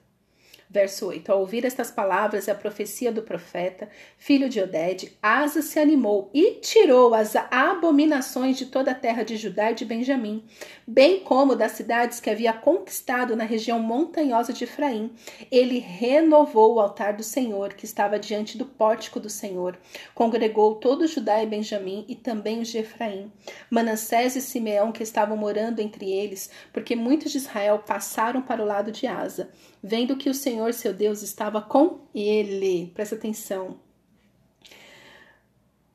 Verso 0.71 1.07
8: 1.07 1.33
Ao 1.33 1.41
ouvir 1.41 1.65
estas 1.65 1.91
palavras 1.91 2.47
e 2.47 2.51
a 2.51 2.55
profecia 2.55 3.11
do 3.11 3.23
profeta, 3.23 3.89
filho 4.19 4.51
de 4.51 4.61
Oded, 4.61 5.17
Asa 5.23 5.63
se 5.63 5.79
animou 5.79 6.31
e 6.35 6.57
tirou 6.61 7.15
as 7.15 7.35
abominações 7.51 8.59
de 8.59 8.67
toda 8.67 8.91
a 8.91 8.95
terra 8.95 9.23
de 9.23 9.39
Judá 9.39 9.71
e 9.71 9.75
de 9.75 9.87
Benjamim, 9.87 10.45
bem 10.87 11.21
como 11.21 11.57
das 11.57 11.73
cidades 11.73 12.21
que 12.21 12.29
havia 12.29 12.53
conquistado 12.53 13.35
na 13.35 13.45
região 13.45 13.79
montanhosa 13.79 14.53
de 14.53 14.65
Efraim. 14.65 15.11
Ele 15.51 15.79
renovou 15.79 16.75
o 16.75 16.81
altar 16.81 17.15
do 17.15 17.23
Senhor, 17.23 17.73
que 17.73 17.87
estava 17.87 18.19
diante 18.19 18.59
do 18.59 18.67
pórtico 18.67 19.19
do 19.19 19.31
Senhor. 19.31 19.79
Congregou 20.15 20.75
todo 20.75 21.09
Judá 21.09 21.43
e 21.43 21.47
Benjamim 21.47 22.05
e 22.07 22.15
também 22.15 22.61
os 22.61 22.69
de 22.69 22.79
Efraim, 22.79 23.33
Manassés 23.71 24.37
e 24.37 24.43
Simeão, 24.43 24.93
que 24.93 25.03
estavam 25.03 25.37
morando 25.37 25.81
entre 25.81 26.13
eles, 26.13 26.51
porque 26.75 26.95
muitos 26.95 27.33
de 27.33 27.39
Israel 27.39 27.83
passaram 27.87 28.43
para 28.43 28.63
o 28.63 28.67
lado 28.67 28.93
de 28.93 29.07
Asa 29.07 29.49
vendo 29.83 30.17
que 30.17 30.29
o 30.29 30.35
Senhor 30.35 30.73
seu 30.75 30.93
Deus 30.93 31.23
estava 31.23 31.61
com 31.61 32.01
ele. 32.15 32.91
Presta 32.95 33.15
atenção. 33.15 33.79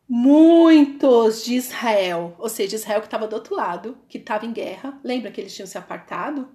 Muitos 0.07 1.43
de 1.43 1.55
Israel, 1.55 2.35
ou 2.37 2.49
seja, 2.49 2.75
Israel 2.75 2.99
que 2.99 3.07
estava 3.07 3.27
do 3.27 3.35
outro 3.35 3.55
lado, 3.55 3.97
que 4.07 4.17
estava 4.17 4.45
em 4.45 4.53
guerra. 4.53 4.99
Lembra 5.03 5.31
que 5.31 5.41
eles 5.41 5.55
tinham 5.55 5.65
se 5.65 5.77
apartado 5.77 6.49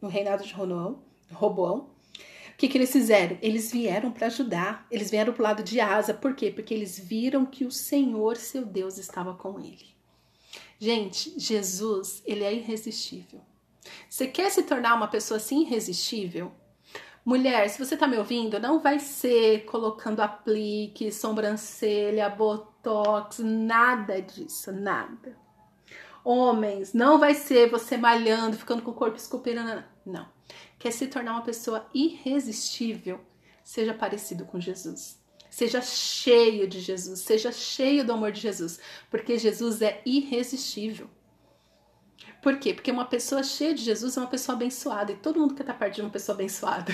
no 0.00 0.08
reinado 0.08 0.44
de 0.44 0.52
Roboão? 0.54 1.02
Roboão? 1.32 1.90
O 2.52 2.56
que, 2.56 2.68
que 2.68 2.78
eles 2.78 2.92
fizeram? 2.92 3.36
Eles 3.42 3.72
vieram 3.72 4.12
para 4.12 4.28
ajudar, 4.28 4.86
eles 4.90 5.10
vieram 5.10 5.32
para 5.32 5.40
o 5.40 5.44
lado 5.44 5.62
de 5.62 5.80
Asa. 5.80 6.14
Por 6.14 6.34
quê? 6.34 6.50
Porque 6.50 6.72
eles 6.72 6.98
viram 6.98 7.44
que 7.44 7.64
o 7.64 7.72
Senhor, 7.72 8.36
seu 8.36 8.64
Deus, 8.64 8.98
estava 8.98 9.34
com 9.34 9.58
ele. 9.58 9.92
Gente, 10.78 11.38
Jesus, 11.38 12.22
ele 12.24 12.44
é 12.44 12.54
irresistível. 12.54 13.40
Você 14.08 14.26
quer 14.26 14.50
se 14.50 14.62
tornar 14.62 14.94
uma 14.94 15.08
pessoa 15.08 15.38
assim 15.38 15.62
irresistível? 15.62 16.52
Mulher, 17.24 17.68
se 17.70 17.78
você 17.78 17.96
tá 17.96 18.06
me 18.08 18.18
ouvindo, 18.18 18.58
não 18.58 18.80
vai 18.80 18.98
ser 18.98 19.64
colocando 19.64 20.20
aplique, 20.20 21.12
sobrancelha, 21.12 22.28
botox, 22.28 23.38
nada 23.38 24.20
disso, 24.20 24.72
nada. 24.72 25.36
Homens, 26.24 26.92
não 26.92 27.20
vai 27.20 27.34
ser 27.34 27.70
você 27.70 27.96
malhando, 27.96 28.56
ficando 28.56 28.82
com 28.82 28.90
o 28.90 28.94
corpo 28.94 29.16
esculpindo, 29.16 29.60
não. 30.04 30.28
Quer 30.80 30.90
se 30.90 31.06
tornar 31.06 31.34
uma 31.34 31.42
pessoa 31.42 31.86
irresistível? 31.94 33.20
Seja 33.62 33.94
parecido 33.94 34.44
com 34.44 34.58
Jesus. 34.58 35.20
Seja 35.48 35.80
cheio 35.80 36.66
de 36.66 36.80
Jesus, 36.80 37.20
seja 37.20 37.52
cheio 37.52 38.04
do 38.04 38.12
amor 38.12 38.32
de 38.32 38.40
Jesus, 38.40 38.80
porque 39.10 39.38
Jesus 39.38 39.80
é 39.80 40.00
irresistível. 40.04 41.08
Por 42.42 42.58
quê? 42.58 42.74
Porque 42.74 42.90
uma 42.90 43.04
pessoa 43.04 43.44
cheia 43.44 43.72
de 43.72 43.82
Jesus 43.82 44.16
é 44.16 44.20
uma 44.20 44.26
pessoa 44.26 44.56
abençoada 44.56 45.12
e 45.12 45.16
todo 45.16 45.38
mundo 45.38 45.54
quer 45.54 45.62
estar 45.62 45.74
perto 45.74 45.94
de 45.94 46.00
uma 46.00 46.10
pessoa 46.10 46.34
abençoada. 46.34 46.92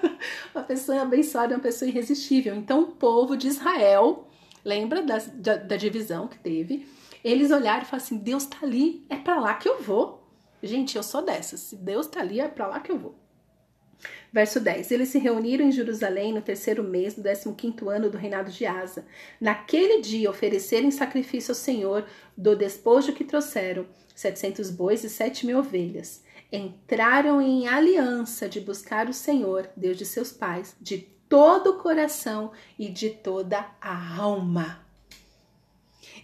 uma 0.54 0.62
pessoa 0.62 1.00
abençoada 1.00 1.54
é 1.54 1.56
uma 1.56 1.62
pessoa 1.62 1.88
irresistível. 1.88 2.54
Então, 2.54 2.82
o 2.82 2.86
povo 2.88 3.34
de 3.34 3.48
Israel, 3.48 4.28
lembra 4.62 5.02
da, 5.02 5.16
da, 5.16 5.56
da 5.56 5.76
divisão 5.76 6.28
que 6.28 6.38
teve? 6.38 6.86
Eles 7.24 7.50
olharam 7.50 7.82
e 7.82 7.86
falaram 7.86 8.04
assim: 8.04 8.18
Deus 8.18 8.44
tá 8.44 8.58
ali, 8.62 9.06
é 9.08 9.16
para 9.16 9.40
lá 9.40 9.54
que 9.54 9.66
eu 9.66 9.82
vou. 9.82 10.22
Gente, 10.62 10.96
eu 10.96 11.02
sou 11.02 11.22
dessas. 11.22 11.60
Se 11.60 11.76
Deus 11.76 12.06
tá 12.06 12.20
ali, 12.20 12.38
é 12.38 12.46
para 12.46 12.66
lá 12.66 12.80
que 12.80 12.92
eu 12.92 12.98
vou. 12.98 13.19
Verso 14.32 14.60
10: 14.60 14.90
Eles 14.92 15.08
se 15.08 15.18
reuniram 15.18 15.64
em 15.64 15.72
Jerusalém 15.72 16.32
no 16.32 16.40
terceiro 16.40 16.84
mês 16.84 17.14
do 17.14 17.22
décimo 17.22 17.54
quinto 17.54 17.88
ano 17.88 18.08
do 18.08 18.16
reinado 18.16 18.50
de 18.50 18.64
Asa. 18.64 19.04
Naquele 19.40 20.00
dia 20.00 20.30
ofereceram 20.30 20.90
sacrifício 20.90 21.50
ao 21.50 21.56
Senhor 21.56 22.06
do 22.36 22.54
despojo 22.54 23.12
que 23.12 23.24
trouxeram 23.24 23.86
700 24.14 24.70
bois 24.70 25.02
e 25.02 25.10
7 25.10 25.46
mil 25.46 25.58
ovelhas. 25.58 26.22
Entraram 26.52 27.40
em 27.40 27.66
aliança 27.68 28.48
de 28.48 28.60
buscar 28.60 29.08
o 29.08 29.14
Senhor, 29.14 29.68
Deus 29.76 29.96
de 29.96 30.04
seus 30.04 30.32
pais, 30.32 30.76
de 30.80 30.98
todo 31.28 31.70
o 31.70 31.78
coração 31.78 32.52
e 32.78 32.88
de 32.88 33.10
toda 33.10 33.66
a 33.80 34.16
alma. 34.16 34.84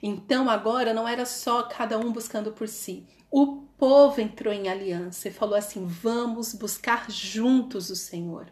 Então 0.02 0.50
agora 0.50 0.92
não 0.92 1.08
era 1.08 1.24
só 1.24 1.62
cada 1.62 1.98
um 1.98 2.12
buscando 2.12 2.52
por 2.52 2.68
si. 2.68 3.06
O 3.38 3.66
povo 3.76 4.20
entrou 4.22 4.54
em 4.54 4.68
aliança 4.68 5.28
e 5.28 5.32
falou 5.32 5.56
assim: 5.56 5.84
vamos 5.84 6.54
buscar 6.54 7.10
juntos 7.10 7.90
o 7.90 7.96
Senhor. 7.96 8.50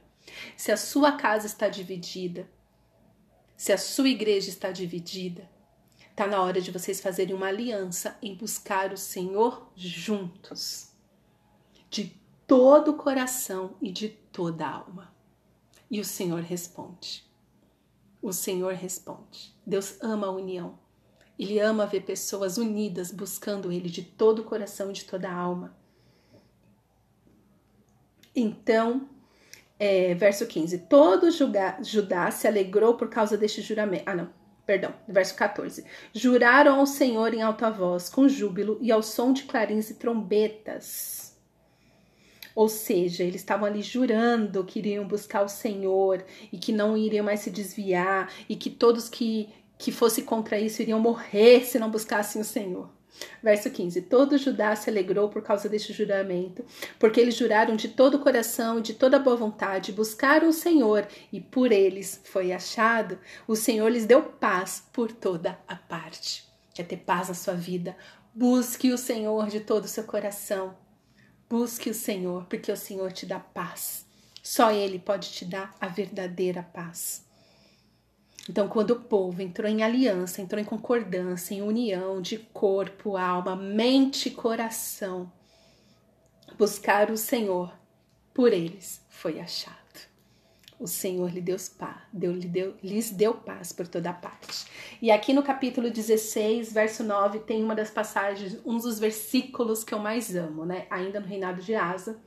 Se 0.59 0.71
a 0.71 0.77
sua 0.77 1.13
casa 1.13 1.47
está 1.47 1.71
dividida, 1.71 2.47
se 3.57 3.73
a 3.73 3.79
sua 3.79 4.09
igreja 4.09 4.51
está 4.51 4.71
dividida, 4.71 5.49
Está 6.15 6.29
na 6.29 6.41
hora 6.41 6.61
de 6.61 6.71
vocês 6.71 7.01
fazerem 7.01 7.35
uma 7.35 7.49
aliança 7.49 8.17
em 8.23 8.37
buscar 8.37 8.93
o 8.93 8.97
Senhor 8.97 9.69
juntos, 9.75 10.93
de 11.91 12.17
todo 12.47 12.93
o 12.93 12.97
coração 12.97 13.75
e 13.83 13.91
de 13.91 14.11
toda 14.11 14.65
a 14.65 14.77
alma. 14.77 15.13
E 15.91 15.99
o 15.99 16.05
Senhor 16.05 16.41
responde. 16.41 17.29
O 18.23 18.33
Senhor 18.33 18.75
responde. 18.75 19.53
Deus 19.67 19.99
ama 20.01 20.29
a 20.29 20.31
união. 20.31 20.79
Ele 21.39 21.59
ama 21.59 21.87
ver 21.87 22.03
pessoas 22.03 22.59
unidas 22.59 23.11
buscando 23.11 23.73
Ele 23.73 23.89
de 23.89 24.03
todo 24.03 24.41
o 24.41 24.45
coração 24.45 24.91
e 24.91 24.95
de 24.95 25.05
toda 25.05 25.29
a 25.29 25.35
alma. 25.35 25.77
Então, 28.35 29.09
é, 29.79 30.15
verso 30.15 30.47
15: 30.47 30.79
Todo 30.89 31.31
Judá 31.31 32.31
se 32.31 32.47
alegrou 32.47 32.95
por 32.95 33.09
causa 33.09 33.37
deste 33.37 33.61
juramento. 33.63 34.05
Ah, 34.07 34.15
não 34.15 34.45
Perdão, 34.67 34.95
verso 35.07 35.35
14. 35.37 35.85
Juraram 36.13 36.81
ao 36.81 36.87
Senhor 36.87 37.35
em 37.35 37.43
alta 37.43 37.71
voz, 37.71 38.09
com 38.09 38.27
júbilo 38.27 38.79
e 38.81 38.91
ao 38.91 39.03
som 39.03 39.33
de 39.33 39.43
clarins 39.45 39.91
e 39.91 39.95
trombetas. 39.95 41.37
Ou 42.55 42.69
seja, 42.69 43.25
eles 43.25 43.43
estavam 43.43 43.67
ali 43.67 43.83
jurando 43.83 44.65
que 44.65 44.79
iriam 44.79 45.07
buscar 45.07 45.43
o 45.43 45.49
Senhor 45.49 46.25
e 46.53 46.57
que 46.57 46.73
não 46.73 46.97
iriam 46.97 47.25
mais 47.25 47.41
se 47.41 47.51
desviar 47.51 48.33
e 48.49 48.57
que 48.57 48.71
todos 48.71 49.09
que, 49.09 49.53
que 49.79 49.93
fossem 49.93 50.25
contra 50.25 50.59
isso 50.59 50.83
iriam 50.83 51.01
morrer 51.01 51.65
se 51.65 51.79
não 51.79 51.91
buscassem 51.91 52.41
o 52.41 52.45
Senhor. 52.45 52.89
Verso 53.43 53.71
15: 53.71 54.03
Todo 54.03 54.39
Judá 54.39 54.75
se 54.75 54.91
alegrou 54.91 55.29
por 55.29 55.43
causa 55.43 55.69
deste 55.69 55.93
juramento, 55.93 56.65
porque 56.99 57.21
eles 57.21 57.37
juraram 57.37 57.77
de 57.77 57.89
todo 57.89 58.15
o 58.15 58.19
coração 58.21 58.79
e 58.79 58.83
de 58.83 58.95
toda 58.95 59.19
boa 59.19 59.37
vontade, 59.37 59.93
buscaram 59.93 60.49
o 60.49 60.53
Senhor, 60.53 61.07
e 61.33 61.41
por 61.41 61.71
eles 61.71 62.21
foi 62.25 62.53
achado. 62.53 63.19
O 63.47 63.55
Senhor 63.55 63.89
lhes 63.89 64.07
deu 64.07 64.23
paz 64.23 64.83
por 64.93 65.13
toda 65.13 65.59
a 65.69 65.77
parte. 65.77 66.45
Quer 66.75 66.85
ter 66.85 66.99
paz 66.99 67.29
na 67.29 67.35
sua 67.35 67.55
vida? 67.55 67.97
Busque 68.35 68.93
o 68.93 68.99
Senhor 68.99 69.47
de 69.47 69.61
todo 69.61 69.85
o 69.85 69.89
seu 69.89 70.05
coração. 70.05 70.77
Busque 71.49 71.91
o 71.91 71.95
Senhor, 71.95 72.47
porque 72.47 72.73
o 72.73 72.77
Senhor 72.77 73.13
te 73.13 73.27
dá 73.27 73.39
paz. 73.39 74.07
Só 74.43 74.73
Ele 74.73 74.99
pode 74.99 75.31
te 75.31 75.45
dar 75.45 75.75
a 75.81 75.87
verdadeira 75.87 76.63
paz. 76.63 77.24
Então, 78.49 78.69
quando 78.69 78.91
o 78.91 79.01
povo 79.01 79.41
entrou 79.41 79.69
em 79.69 79.83
aliança, 79.83 80.43
entrou 80.43 80.61
em 80.61 80.65
concordância, 80.65 81.55
em 81.55 81.63
união 81.63 82.21
de 82.21 82.39
corpo, 82.39 83.17
alma, 83.17 83.57
mente 83.57 84.29
e 84.29 84.33
coração, 84.33 85.33
buscar 86.59 87.11
o 87.11 87.17
Senhor, 87.17 87.73
por 88.35 88.53
eles 88.53 89.03
foi 89.09 89.41
achado. 89.41 89.75
O 90.79 90.87
Senhor 90.87 91.31
lhe 91.31 91.41
deu 91.41 91.57
deu, 92.13 92.33
lhe 92.33 92.49
deu, 92.49 92.75
lhes 92.83 93.11
deu 93.11 93.33
paz 93.33 93.73
por 93.73 93.89
toda 93.89 94.13
parte. 94.13 94.67
E 95.01 95.11
aqui 95.11 95.33
no 95.33 95.43
capítulo 95.43 95.89
16, 95.89 96.73
verso 96.73 97.03
9, 97.03 97.39
tem 97.41 97.63
uma 97.63 97.75
das 97.75 97.91
passagens, 97.91 98.59
um 98.67 98.77
dos 98.77 98.99
versículos 98.99 99.83
que 99.83 99.95
eu 99.95 99.99
mais 99.99 100.35
amo, 100.37 100.67
né? 100.67 100.87
Ainda 100.91 101.21
no 101.21 101.27
reinado 101.27 101.63
de 101.63 101.75
Asa. 101.75 102.21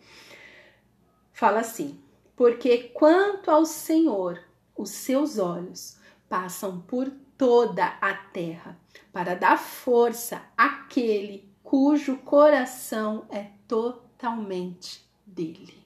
Fala 1.34 1.60
assim: 1.60 2.00
Porque 2.36 2.90
quanto 2.94 3.52
ao 3.52 3.66
Senhor, 3.66 4.42
os 4.76 4.90
seus 4.90 5.38
olhos 5.38 5.98
passam 6.30 6.82
por 6.82 7.10
toda 7.38 7.86
a 8.02 8.14
terra, 8.14 8.80
para 9.12 9.36
dar 9.36 9.58
força 9.58 10.42
àquele 10.58 11.48
cujo 11.64 12.18
coração 12.18 13.26
é 13.30 13.52
totalmente 13.68 15.06
dele. 15.26 15.86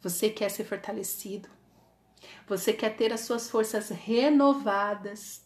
Você 0.00 0.30
quer 0.30 0.50
ser 0.50 0.64
fortalecido? 0.64 1.48
Você 2.46 2.72
quer 2.72 2.96
ter 2.96 3.12
as 3.12 3.20
suas 3.20 3.50
forças 3.50 3.88
renovadas? 3.88 5.42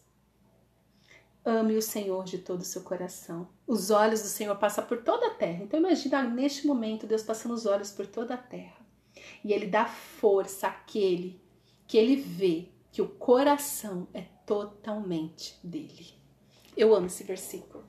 Ame 1.43 1.75
o 1.77 1.81
Senhor 1.81 2.25
de 2.25 2.37
todo 2.37 2.61
o 2.61 2.65
seu 2.65 2.81
coração. 2.83 3.47
Os 3.65 3.89
olhos 3.89 4.21
do 4.21 4.27
Senhor 4.27 4.55
passam 4.57 4.85
por 4.85 5.01
toda 5.01 5.27
a 5.27 5.33
terra. 5.33 5.63
Então 5.63 5.79
imagina 5.79 6.21
neste 6.21 6.67
momento 6.67 7.07
Deus 7.07 7.23
passando 7.23 7.53
os 7.53 7.65
olhos 7.65 7.91
por 7.91 8.05
toda 8.05 8.33
a 8.33 8.37
terra. 8.37 8.77
E 9.43 9.53
ele 9.53 9.65
dá 9.65 9.85
força 9.85 10.67
àquele 10.67 11.41
que 11.87 11.97
ele 11.97 12.17
vê 12.17 12.69
que 12.91 13.01
o 13.01 13.07
coração 13.07 14.07
é 14.13 14.25
totalmente 14.45 15.59
dele. 15.63 16.13
Eu 16.75 16.95
amo 16.95 17.07
esse 17.07 17.23
versículo. 17.23 17.83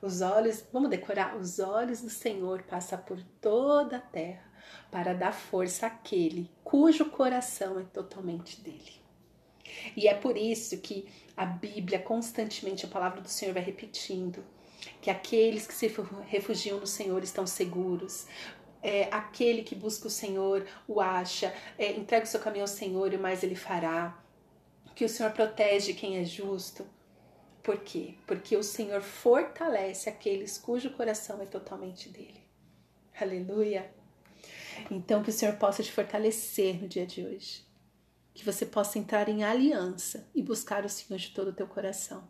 Os 0.00 0.20
olhos, 0.20 0.64
vamos 0.72 0.90
decorar, 0.90 1.36
os 1.36 1.58
olhos 1.58 2.02
do 2.02 2.10
Senhor 2.10 2.62
passam 2.62 2.98
por 2.98 3.22
toda 3.40 3.96
a 3.96 4.00
terra 4.00 4.44
para 4.90 5.14
dar 5.14 5.32
força 5.32 5.86
àquele 5.86 6.50
cujo 6.62 7.06
coração 7.06 7.80
é 7.80 7.84
totalmente 7.84 8.60
dele. 8.60 8.92
E 9.96 10.06
é 10.06 10.14
por 10.14 10.36
isso 10.36 10.78
que 10.78 11.08
a 11.36 11.46
Bíblia 11.46 11.98
constantemente 11.98 12.84
a 12.84 12.88
palavra 12.88 13.20
do 13.20 13.28
Senhor 13.28 13.52
vai 13.52 13.62
repetindo 13.62 14.44
que 15.00 15.10
aqueles 15.10 15.66
que 15.66 15.74
se 15.74 15.90
refugiam 16.26 16.78
no 16.78 16.86
Senhor 16.86 17.22
estão 17.24 17.46
seguros. 17.46 18.26
É, 18.82 19.08
aquele 19.10 19.62
que 19.62 19.74
busca 19.74 20.06
o 20.06 20.10
Senhor 20.10 20.66
o 20.86 21.00
acha, 21.00 21.54
é, 21.78 21.92
entrega 21.92 22.24
o 22.24 22.28
seu 22.28 22.38
caminho 22.38 22.64
ao 22.64 22.68
Senhor 22.68 23.12
e 23.12 23.16
mais 23.16 23.42
ele 23.42 23.56
fará 23.56 24.22
que 24.94 25.04
o 25.04 25.08
Senhor 25.08 25.32
protege 25.32 25.92
quem 25.92 26.18
é 26.18 26.24
justo. 26.24 26.86
Por 27.62 27.78
quê? 27.78 28.14
Porque 28.26 28.56
o 28.56 28.62
Senhor 28.62 29.00
fortalece 29.00 30.08
aqueles 30.08 30.58
cujo 30.58 30.90
coração 30.90 31.40
é 31.42 31.46
totalmente 31.46 32.08
dele. 32.08 32.42
Aleluia. 33.20 33.90
Então, 34.90 35.22
que 35.22 35.30
o 35.30 35.32
Senhor 35.32 35.56
possa 35.56 35.82
te 35.82 35.90
fortalecer 35.90 36.80
no 36.80 36.88
dia 36.88 37.06
de 37.06 37.24
hoje. 37.24 37.64
Que 38.34 38.44
você 38.44 38.66
possa 38.66 38.98
entrar 38.98 39.28
em 39.28 39.44
aliança 39.44 40.28
e 40.34 40.42
buscar 40.42 40.84
o 40.84 40.88
Senhor 40.88 41.18
de 41.18 41.30
todo 41.30 41.48
o 41.48 41.52
teu 41.52 41.66
coração. 41.66 42.28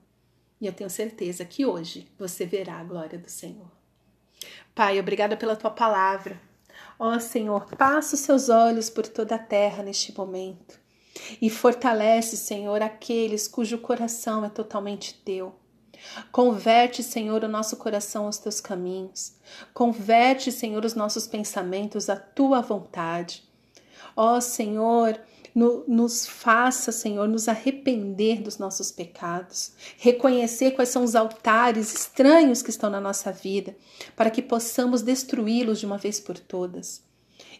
E 0.61 0.67
eu 0.67 0.73
tenho 0.73 0.89
certeza 0.89 1.45
que 1.45 1.67
hoje 1.67 2.09
você 2.19 2.47
verá 2.47 2.77
a 2.77 2.85
glória 2.85 3.19
do 3.19 3.29
Senhor. 3.29 3.71
Pai, 4.75 5.01
obrigada 5.01 5.37
pela 5.37 5.57
tua 5.57 5.71
palavra. 5.71 6.41
Ó 6.99 7.19
Senhor, 7.19 7.67
passa 7.77 8.15
os 8.15 8.21
seus 8.21 8.49
olhos 8.49 8.89
por 8.89 9.07
toda 9.07 9.35
a 9.35 9.39
terra 9.39 9.83
neste 9.83 10.17
momento 10.17 10.84
e 11.41 11.49
fortalece, 11.49 12.37
Senhor, 12.37 12.83
aqueles 12.83 13.47
cujo 13.49 13.79
coração 13.79 14.45
é 14.45 14.49
totalmente 14.49 15.15
teu. 15.25 15.55
Converte, 16.31 17.03
Senhor, 17.03 17.45
o 17.45 17.49
nosso 17.49 17.77
coração 17.77 18.27
aos 18.27 18.39
teus 18.39 18.61
caminhos. 18.61 19.35
Converte, 19.73 20.53
Senhor, 20.53 20.85
os 20.85 20.95
nossos 20.95 21.27
pensamentos 21.27 22.11
à 22.11 22.17
tua 22.17 22.61
vontade. 22.61 23.43
Ó 24.17 24.41
Senhor, 24.41 25.19
no, 25.55 25.85
nos 25.87 26.27
faça, 26.27 26.91
Senhor, 26.91 27.29
nos 27.29 27.49
arrepender 27.49 28.43
dos 28.43 28.59
nossos 28.59 28.91
pecados, 28.91 29.73
reconhecer 29.99 30.73
quais 30.73 30.89
são 30.89 31.05
os 31.05 31.15
altares 31.15 31.95
estranhos 31.95 32.61
que 32.61 32.71
estão 32.71 32.91
na 32.91 33.01
nossa 33.01 33.31
vida, 33.31 33.77
para 34.17 34.31
que 34.31 34.43
possamos 34.43 35.03
destruí-los 35.03 35.79
de 35.79 35.87
uma 35.87 35.99
vez 35.99 36.19
por 36.19 36.39
todas 36.39 37.03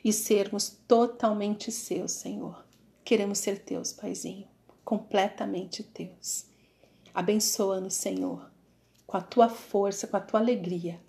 e 0.05 0.13
sermos 0.13 0.77
totalmente 0.87 1.71
seus, 1.71 2.13
Senhor. 2.13 2.64
Queremos 3.05 3.39
ser 3.39 3.59
teus, 3.59 3.93
Paizinho, 3.93 4.49
completamente 4.85 5.83
teus. 5.83 6.47
Abençoa-nos, 7.13 7.95
Senhor, 7.95 8.51
com 9.07 9.17
a 9.17 9.21
tua 9.21 9.49
força, 9.49 10.07
com 10.07 10.17
a 10.17 10.21
tua 10.21 10.41
alegria, 10.41 11.01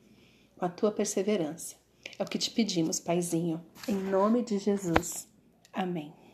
com 0.58 0.66
a 0.66 0.70
tua 0.70 0.92
perseverança. 0.92 1.76
É 2.20 2.24
o 2.24 2.26
que 2.26 2.38
te 2.38 2.52
pedimos, 2.52 3.00
Paizinho, 3.00 3.64
em 3.88 3.96
nome 3.96 4.44
de 4.44 4.58
Jesus. 4.60 5.28
Amém. 5.74 6.25